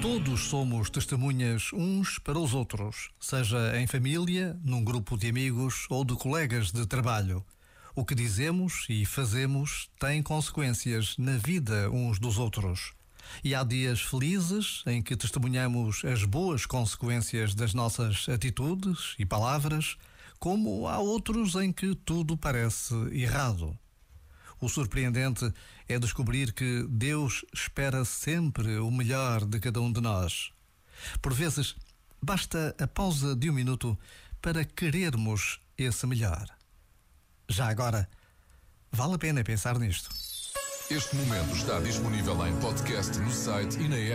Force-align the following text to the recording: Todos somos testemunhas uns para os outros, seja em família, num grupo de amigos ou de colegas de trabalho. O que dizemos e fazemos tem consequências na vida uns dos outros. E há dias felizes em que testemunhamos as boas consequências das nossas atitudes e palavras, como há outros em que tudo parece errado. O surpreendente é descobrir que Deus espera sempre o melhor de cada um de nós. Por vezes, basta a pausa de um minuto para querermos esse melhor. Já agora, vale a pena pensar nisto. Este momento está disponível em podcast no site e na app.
Todos 0.00 0.44
somos 0.44 0.90
testemunhas 0.90 1.70
uns 1.72 2.18
para 2.18 2.38
os 2.38 2.52
outros, 2.52 3.10
seja 3.18 3.80
em 3.80 3.86
família, 3.86 4.56
num 4.62 4.84
grupo 4.84 5.16
de 5.16 5.28
amigos 5.28 5.86
ou 5.88 6.04
de 6.04 6.14
colegas 6.14 6.70
de 6.70 6.86
trabalho. 6.86 7.44
O 7.94 8.04
que 8.04 8.14
dizemos 8.14 8.84
e 8.90 9.06
fazemos 9.06 9.88
tem 9.98 10.22
consequências 10.22 11.16
na 11.16 11.38
vida 11.38 11.90
uns 11.90 12.18
dos 12.18 12.38
outros. 12.38 12.92
E 13.42 13.54
há 13.54 13.64
dias 13.64 14.00
felizes 14.00 14.82
em 14.86 15.02
que 15.02 15.16
testemunhamos 15.16 16.04
as 16.04 16.24
boas 16.24 16.66
consequências 16.66 17.54
das 17.54 17.72
nossas 17.72 18.28
atitudes 18.28 19.14
e 19.18 19.24
palavras, 19.24 19.96
como 20.38 20.86
há 20.86 20.98
outros 20.98 21.54
em 21.54 21.72
que 21.72 21.94
tudo 21.94 22.36
parece 22.36 22.94
errado. 23.12 23.76
O 24.60 24.68
surpreendente 24.68 25.52
é 25.88 25.98
descobrir 25.98 26.52
que 26.52 26.86
Deus 26.88 27.44
espera 27.52 28.04
sempre 28.04 28.78
o 28.78 28.90
melhor 28.90 29.44
de 29.44 29.60
cada 29.60 29.80
um 29.80 29.92
de 29.92 30.00
nós. 30.00 30.50
Por 31.20 31.34
vezes, 31.34 31.76
basta 32.22 32.74
a 32.80 32.86
pausa 32.86 33.36
de 33.36 33.50
um 33.50 33.52
minuto 33.52 33.98
para 34.40 34.64
querermos 34.64 35.60
esse 35.76 36.06
melhor. 36.06 36.48
Já 37.48 37.68
agora, 37.68 38.08
vale 38.90 39.14
a 39.14 39.18
pena 39.18 39.44
pensar 39.44 39.78
nisto. 39.78 40.08
Este 40.88 41.16
momento 41.16 41.54
está 41.54 41.80
disponível 41.80 42.46
em 42.46 42.56
podcast 42.60 43.18
no 43.18 43.30
site 43.30 43.76
e 43.78 43.88
na 43.88 43.96
app. 43.96 44.14